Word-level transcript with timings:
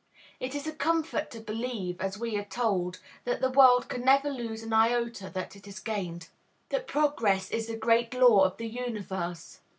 It 0.39 0.55
is 0.55 0.65
a 0.65 0.71
comfort 0.71 1.29
to 1.29 1.39
believe, 1.39 2.01
as 2.01 2.17
we 2.17 2.35
are 2.35 2.43
told, 2.43 2.97
that 3.23 3.39
the 3.39 3.51
world 3.51 3.87
can 3.87 4.03
never 4.03 4.31
lose 4.31 4.63
an 4.63 4.73
iota 4.73 5.29
that 5.29 5.55
it 5.55 5.67
has 5.67 5.77
gained; 5.77 6.29
that 6.69 6.87
progress 6.87 7.51
is 7.51 7.67
the 7.67 7.75
great 7.77 8.11
law 8.15 8.45
of 8.45 8.57
the 8.57 8.65
universe. 8.67 9.59